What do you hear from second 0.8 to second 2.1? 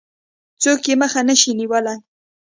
يې مخه نه شي نيولای.